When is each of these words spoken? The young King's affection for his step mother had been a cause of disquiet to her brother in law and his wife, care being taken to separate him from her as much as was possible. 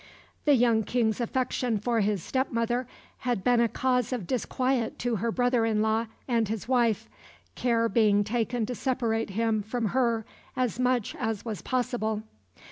The 0.45 0.55
young 0.55 0.81
King's 0.81 1.21
affection 1.21 1.77
for 1.77 1.99
his 1.99 2.23
step 2.23 2.51
mother 2.51 2.87
had 3.19 3.43
been 3.43 3.61
a 3.61 3.67
cause 3.67 4.11
of 4.11 4.25
disquiet 4.25 4.97
to 4.97 5.17
her 5.17 5.31
brother 5.31 5.63
in 5.63 5.83
law 5.83 6.07
and 6.27 6.47
his 6.47 6.67
wife, 6.67 7.07
care 7.53 7.87
being 7.87 8.23
taken 8.23 8.65
to 8.65 8.73
separate 8.73 9.29
him 9.29 9.61
from 9.61 9.89
her 9.89 10.25
as 10.55 10.79
much 10.79 11.13
as 11.13 11.45
was 11.45 11.61
possible. 11.61 12.23